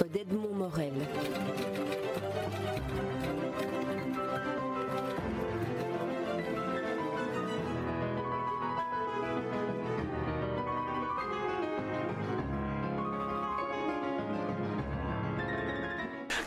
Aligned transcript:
d'Edmond 0.00 0.54
Morel. 0.54 0.92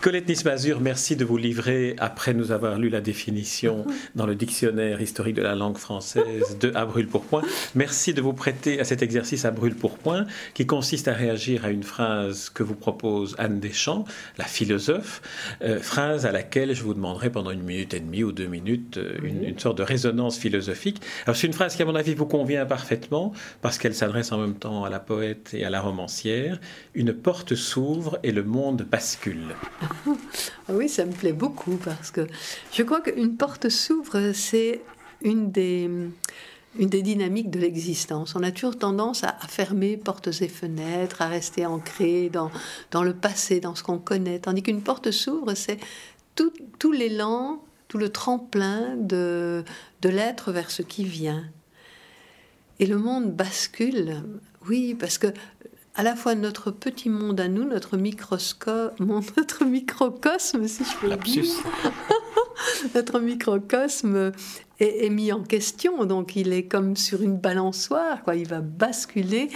Colette 0.06 0.30
Nismazur, 0.30 0.82
merci 0.82 1.16
de 1.16 1.26
vous 1.26 1.36
livrer, 1.36 1.96
après 1.98 2.36
nous 2.36 2.52
avoir 2.52 2.78
lu 2.78 2.90
la 2.90 3.02
définition 3.02 3.88
dans 4.14 4.28
le 4.28 4.36
dictionnaire 4.36 5.02
historique 5.02 5.34
de 5.34 5.42
la 5.42 5.56
langue 5.56 5.80
française 5.80 6.60
de 6.60 6.72
à 6.76 6.86
brûle 6.86 7.08
pour 7.08 7.24
point. 7.24 7.42
Merci 7.74 8.14
de 8.14 8.22
vous 8.22 8.34
prêter 8.34 8.80
à 8.80 8.84
cet 8.84 9.02
exercice 9.02 9.46
à 9.46 9.52
brûle 9.52 9.74
pour 9.74 9.98
point, 9.98 10.28
qui 10.54 10.68
consiste 10.68 11.08
à 11.08 11.14
réagir 11.14 11.66
à 11.66 11.72
une 11.72 11.82
phrase 11.82 12.52
que 12.52 12.62
vous 12.62 12.76
propose 12.76 13.36
Anne 13.40 13.60
Deschamps, 13.60 14.06
la 14.38 14.46
philosophe, 14.46 15.24
euh, 15.64 15.80
phrase 15.80 16.28
à 16.28 16.32
laquelle 16.32 16.76
je 16.76 16.84
vous 16.84 16.94
demanderai 16.94 17.32
pendant 17.32 17.50
une 17.50 17.64
minute 17.64 17.96
et 17.96 18.00
demie 18.00 18.24
ou 18.24 18.32
deux 18.32 18.46
minutes 18.46 18.98
euh, 18.98 19.18
une, 19.24 19.44
une, 19.44 19.58
sorte 19.58 19.80
de 19.80 19.84
résonance 19.84 20.38
philosophique. 20.38 21.02
Alors 21.26 21.36
c'est 21.36 21.48
une 21.48 21.54
phrase 21.54 21.76
qui, 21.76 21.82
à 21.82 21.86
mon 21.86 21.96
avis, 21.96 22.14
vous 22.14 22.28
convient 22.28 22.68
parfaitement, 22.68 23.34
parce 23.64 23.80
qu'elle 23.80 23.96
s'adresse 23.96 24.32
en 24.32 24.38
même 24.38 24.54
temps 24.54 24.84
à 24.84 24.92
la 24.92 25.00
poète 25.00 25.56
et 25.56 25.66
à 25.66 25.72
la 25.72 25.82
romancière. 25.82 26.60
Une 26.94 27.12
porte 27.12 27.56
s'ouvre 27.56 28.20
et 28.22 28.32
le 28.32 28.44
monde 28.44 28.86
bascule. 28.88 29.56
Oui, 30.70 30.90
ça 30.90 31.06
me 31.06 31.12
plaît 31.12 31.34
beaucoup 31.34 31.78
parce 31.78 32.12
que 32.12 32.28
je 32.72 32.84
crois 32.84 33.02
qu'une 33.02 33.38
porte 33.38 33.70
s'ouvre, 33.70 34.32
c'est 34.34 34.82
une 35.22 35.52
des, 35.52 35.90
une 36.78 36.90
des 36.90 37.02
dynamiques 37.02 37.50
de 37.50 37.60
l'existence. 37.60 38.36
On 38.36 38.44
a 38.44 38.52
toujours 38.52 38.78
tendance 38.78 39.24
à, 39.24 39.36
fermer 39.48 39.98
portes 39.98 40.42
et 40.42 40.48
fenêtres, 40.48 41.22
à 41.22 41.28
rester 41.28 41.66
ancré 41.66 42.30
dans, 42.30 42.52
dans 42.92 43.04
le 43.04 43.14
passé, 43.14 43.60
dans 43.60 43.76
ce 43.76 43.84
qu'on 43.84 44.00
connaît. 44.00 44.40
Tandis 44.40 44.64
qu'une 44.64 44.82
porte 44.82 45.12
s'ouvre, 45.12 45.54
c'est 45.54 45.80
tout, 46.36 46.52
tout 46.80 46.92
l'élan, 46.92 47.64
tout 47.88 47.98
le 47.98 48.10
tremplin 48.10 48.96
de, 48.98 49.64
de 50.02 50.10
l'être 50.10 50.52
vers 50.52 50.72
ce 50.72 50.82
qui 50.82 51.06
vient. 51.06 51.46
Et 52.80 52.86
le 52.86 52.98
monde 52.98 53.32
bascule, 53.32 54.22
oui, 54.68 54.96
parce 54.96 55.18
que 55.18 55.28
à 55.96 56.04
la 56.04 56.16
fois 56.16 56.36
notre 56.36 56.72
petit 56.72 57.10
monde 57.10 57.40
à 57.40 57.48
nous, 57.48 57.64
notre 57.64 57.98
microscope, 57.98 59.00
notre 59.00 59.66
microcosme, 59.66 60.68
si 60.68 60.84
je 60.84 60.98
peux 60.98 61.16
dire, 61.16 61.44
notre 62.96 63.20
microcosme 63.20 64.32
est, 64.80 65.10
mis 65.10 65.32
en 65.32 65.44
question. 65.44 66.06
Donc 66.06 66.36
il 66.36 66.54
est 66.54 66.64
comme 66.64 66.96
sur 66.96 67.22
une 67.22 67.38
balançoire, 67.38 68.24
quoi. 68.24 68.36
Il 68.36 68.48
va 68.48 68.62
basculer 68.62 69.50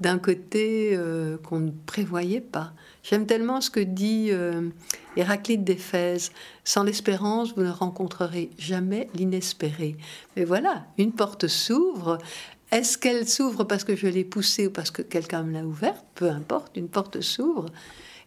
d'un 0.00 0.18
côté 0.18 0.90
euh, 0.92 1.38
qu'on 1.38 1.60
ne 1.60 1.70
prévoyait 1.70 2.40
pas. 2.40 2.72
J'aime 3.02 3.26
tellement 3.26 3.60
ce 3.60 3.70
que 3.70 3.80
dit 3.80 4.28
euh, 4.30 4.68
Héraclite 5.16 5.64
d'Éphèse. 5.64 6.32
Sans 6.64 6.82
l'espérance, 6.82 7.54
vous 7.54 7.62
ne 7.62 7.70
rencontrerez 7.70 8.50
jamais 8.58 9.08
l'inespéré. 9.14 9.96
Mais 10.36 10.44
voilà, 10.44 10.86
une 10.98 11.12
porte 11.12 11.46
s'ouvre, 11.46 12.18
est-ce 12.72 12.98
qu'elle 12.98 13.28
s'ouvre 13.28 13.64
parce 13.64 13.84
que 13.84 13.94
je 13.94 14.08
l'ai 14.08 14.24
poussée 14.24 14.66
ou 14.66 14.70
parce 14.70 14.90
que 14.90 15.02
quelqu'un 15.02 15.44
me 15.44 15.52
l'a 15.52 15.64
ouverte? 15.64 16.04
Peu 16.14 16.28
importe, 16.28 16.76
une 16.76 16.88
porte 16.88 17.20
s'ouvre 17.20 17.66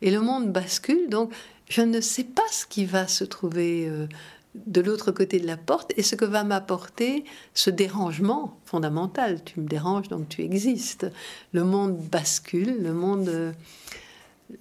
et 0.01 0.11
le 0.11 0.21
monde 0.21 0.51
bascule. 0.51 1.09
Donc, 1.09 1.31
je 1.69 1.81
ne 1.81 2.01
sais 2.01 2.23
pas 2.23 2.43
ce 2.51 2.65
qui 2.65 2.85
va 2.85 3.07
se 3.07 3.23
trouver 3.23 3.87
euh, 3.87 4.07
de 4.55 4.81
l'autre 4.81 5.11
côté 5.11 5.39
de 5.39 5.47
la 5.47 5.57
porte 5.57 5.93
et 5.95 6.03
ce 6.03 6.15
que 6.15 6.25
va 6.25 6.43
m'apporter 6.43 7.23
ce 7.53 7.69
dérangement 7.69 8.59
fondamental. 8.65 9.43
Tu 9.43 9.59
me 9.59 9.67
déranges, 9.67 10.09
donc 10.09 10.27
tu 10.27 10.41
existes. 10.41 11.07
Le 11.53 11.63
monde 11.63 11.97
bascule, 11.97 12.81
le 12.81 12.93
monde, 12.93 13.29
euh, 13.29 13.51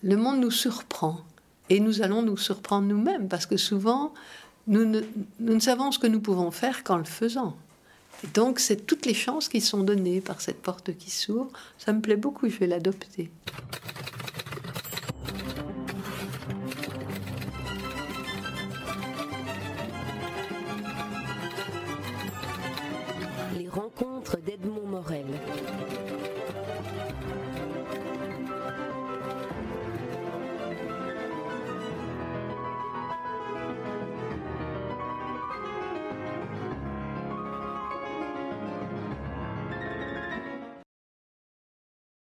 le 0.02 0.16
monde 0.16 0.40
nous 0.40 0.50
surprend. 0.50 1.18
Et 1.70 1.80
nous 1.80 2.02
allons 2.02 2.22
nous 2.22 2.36
surprendre 2.36 2.86
nous-mêmes 2.86 3.28
parce 3.28 3.46
que 3.46 3.56
souvent, 3.56 4.14
nous 4.66 4.84
ne, 4.84 5.00
nous 5.40 5.54
ne 5.54 5.60
savons 5.60 5.92
ce 5.92 5.98
que 5.98 6.06
nous 6.06 6.20
pouvons 6.20 6.50
faire 6.50 6.84
qu'en 6.84 6.96
le 6.96 7.04
faisant 7.04 7.56
donc, 8.34 8.58
c'est 8.58 8.86
toutes 8.86 9.06
les 9.06 9.14
chances 9.14 9.48
qui 9.48 9.60
sont 9.60 9.82
données 9.82 10.20
par 10.20 10.40
cette 10.40 10.60
porte 10.60 10.96
qui 10.96 11.10
s'ouvre. 11.10 11.50
Ça 11.78 11.92
me 11.92 12.00
plaît 12.00 12.16
beaucoup, 12.16 12.48
je 12.48 12.56
vais 12.58 12.66
l'adopter. 12.66 13.30
rencontre 23.78 24.38
d'Edmond 24.38 24.77